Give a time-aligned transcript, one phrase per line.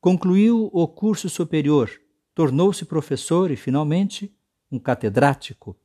[0.00, 1.90] concluiu o curso superior,
[2.34, 4.34] tornou-se professor e, finalmente,
[4.70, 5.76] um catedrático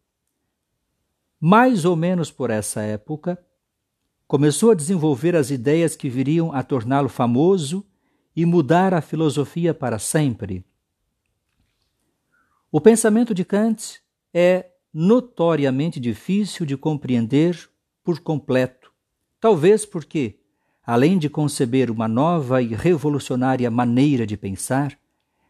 [1.46, 3.38] mais ou menos por essa época,
[4.26, 7.86] começou a desenvolver as ideias que viriam a torná-lo famoso
[8.34, 10.66] e mudar a filosofia para sempre.
[12.72, 14.00] O pensamento de Kant
[14.34, 17.70] é notoriamente difícil de compreender
[18.06, 18.94] por completo,
[19.38, 20.40] talvez porque,
[20.82, 24.98] além de conceber uma nova e revolucionária maneira de pensar,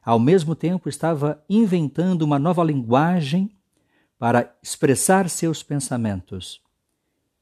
[0.03, 3.55] ao mesmo tempo estava inventando uma nova linguagem
[4.23, 6.61] para expressar seus pensamentos.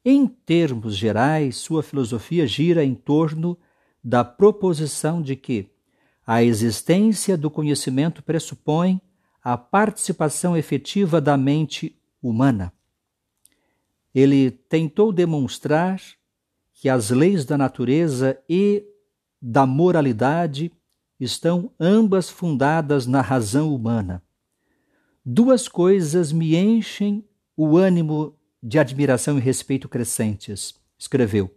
[0.03, 3.55] Em termos gerais, sua filosofia gira em torno
[4.03, 5.69] da proposição de que
[6.25, 8.99] a existência do conhecimento pressupõe
[9.43, 12.73] a participação efetiva da mente humana.
[14.11, 16.01] Ele tentou demonstrar
[16.73, 18.83] que as leis da natureza e
[19.39, 20.71] da moralidade
[21.19, 24.23] estão ambas fundadas na razão humana
[25.23, 27.23] duas coisas me enchem
[27.55, 31.53] o ânimo de admiração e respeito crescentes, escreveu.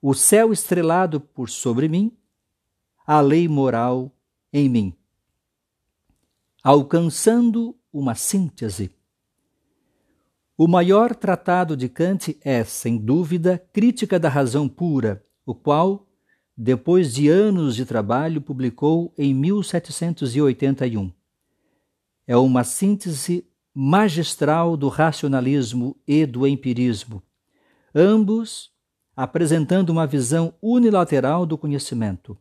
[0.00, 2.16] O céu estrelado por sobre mim,
[3.06, 4.14] a lei moral
[4.52, 4.94] em mim.
[6.62, 8.90] Alcançando uma síntese.
[10.56, 16.06] O maior tratado de Kant é, sem dúvida, Crítica da Razão Pura, o qual,
[16.56, 21.12] depois de anos de trabalho, publicou em 1781
[22.26, 27.22] é uma síntese magistral do racionalismo e do empirismo,
[27.94, 28.70] ambos
[29.16, 32.36] apresentando uma visão unilateral do conhecimento.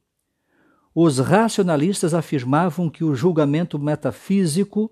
[0.94, 4.92] Os racionalistas afirmavam que o julgamento metafísico,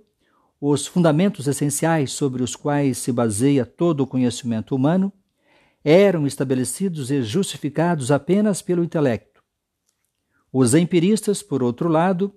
[0.59, 5.11] os fundamentos essenciais sobre os quais se baseia todo o conhecimento humano,
[5.83, 9.41] eram estabelecidos e justificados apenas pelo intelecto.
[10.51, 12.33] Os empiristas, por outro lado,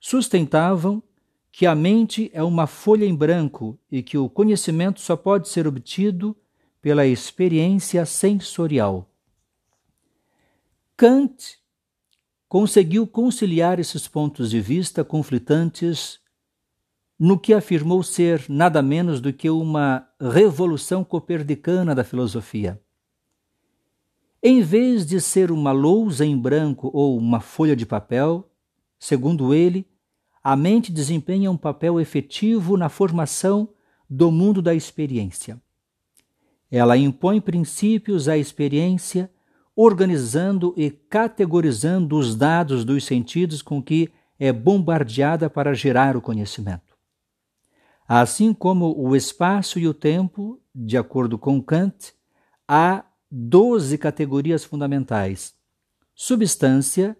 [0.00, 1.02] sustentavam
[1.50, 5.66] que a mente é uma folha em branco e que o conhecimento só pode ser
[5.66, 6.36] obtido
[6.80, 9.10] pela experiência sensorial.
[10.96, 11.58] Kant
[12.48, 16.20] conseguiu conciliar esses pontos de vista conflitantes
[17.18, 22.80] no que afirmou ser nada menos do que uma revolução copernicana da filosofia.
[24.40, 28.48] Em vez de ser uma lousa em branco ou uma folha de papel,
[28.98, 29.84] segundo ele,
[30.42, 33.68] a mente desempenha um papel efetivo na formação
[34.08, 35.60] do mundo da experiência.
[36.70, 39.30] Ela impõe princípios à experiência,
[39.74, 46.96] organizando e categorizando os dados dos sentidos com que é bombardeada para gerar o conhecimento.
[48.06, 52.14] Assim como o espaço e o tempo, de acordo com Kant,
[52.66, 55.54] há doze categorias fundamentais:
[56.14, 57.16] substância,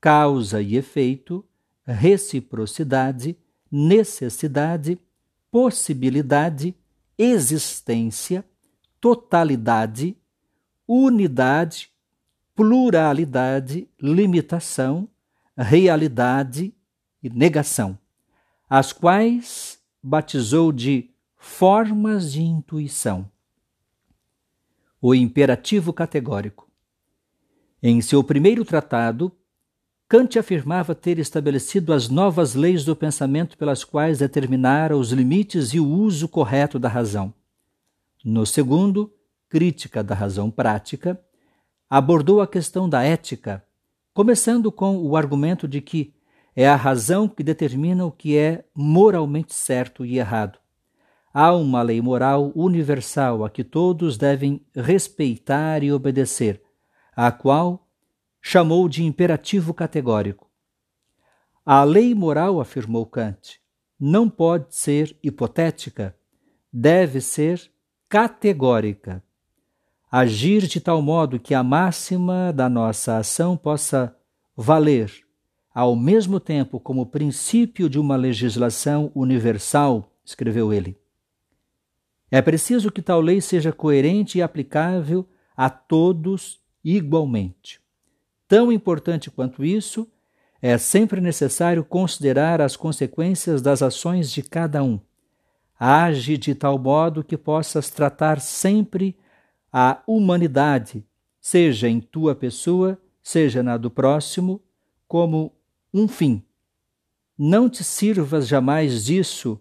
[0.00, 1.44] causa e efeito,
[1.86, 3.36] reciprocidade,
[3.70, 4.98] necessidade,
[5.50, 6.74] possibilidade,
[7.18, 8.44] existência,
[9.00, 10.16] totalidade,
[10.86, 11.90] unidade,
[12.54, 15.08] pluralidade, limitação,
[15.56, 16.74] realidade
[17.22, 17.98] e negação,
[18.68, 23.30] as quais batizou de formas de intuição.
[25.00, 26.70] O imperativo categórico.
[27.82, 29.32] Em seu primeiro tratado,
[30.12, 35.80] Kant afirmava ter estabelecido as novas leis do pensamento pelas quais determinara os limites e
[35.80, 37.32] o uso correto da razão.
[38.22, 39.10] No segundo,
[39.48, 41.18] Crítica da Razão Prática,
[41.88, 43.64] abordou a questão da ética,
[44.12, 46.12] começando com o argumento de que
[46.54, 50.58] é a razão que determina o que é moralmente certo e errado.
[51.32, 56.60] Há uma lei moral universal a que todos devem respeitar e obedecer,
[57.16, 57.88] a qual
[58.42, 60.50] chamou de imperativo categórico.
[61.64, 63.60] A lei moral, afirmou Kant,
[63.98, 66.16] não pode ser hipotética,
[66.72, 67.70] deve ser
[68.08, 69.22] categórica.
[70.10, 74.14] agir de tal modo que a máxima da nossa ação possa
[74.54, 75.10] valer,
[75.72, 81.00] ao mesmo tempo, como princípio de uma legislação universal, escreveu ele.
[82.30, 87.81] É preciso que tal lei seja coerente e aplicável a todos igualmente.
[88.52, 90.06] Tão importante quanto isso,
[90.60, 95.00] é sempre necessário considerar as consequências das ações de cada um.
[95.80, 99.16] Age de tal modo que possas tratar sempre
[99.72, 101.02] a humanidade,
[101.40, 104.60] seja em tua pessoa, seja na do próximo,
[105.08, 105.54] como
[105.90, 106.44] um fim.
[107.38, 109.58] Não te sirvas jamais disso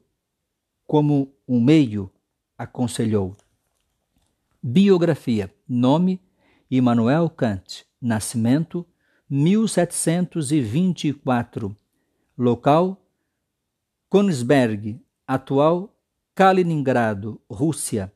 [0.86, 2.12] como um meio,
[2.58, 3.38] aconselhou.
[4.62, 6.20] Biografia: Nome:
[6.70, 7.90] Immanuel Kant.
[8.02, 8.88] Nascimento:
[9.30, 11.76] 1724.
[12.38, 13.06] Local:
[14.10, 15.94] Königsberg, atual
[16.34, 18.14] Kaliningrado, Rússia.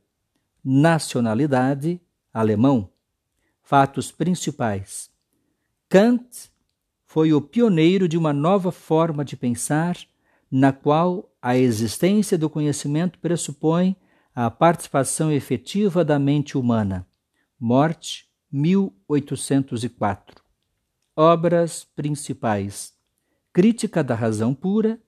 [0.63, 1.99] Nacionalidade:
[2.33, 2.89] alemão.
[3.61, 5.11] Fatos principais:
[5.87, 6.49] Kant
[7.05, 9.95] foi o pioneiro de uma nova forma de pensar,
[10.51, 13.95] na qual a existência do conhecimento pressupõe
[14.33, 17.07] a participação efetiva da mente humana.
[17.59, 20.43] Morte, 1804.
[21.15, 22.93] Obras principais:
[23.53, 24.99] Crítica da razão pura,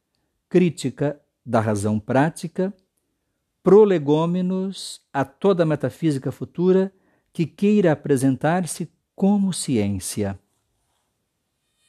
[0.49, 2.73] Crítica da razão prática,
[3.61, 6.93] prolegômenos a toda a metafísica futura
[7.33, 10.39] que queira apresentar-se como ciência.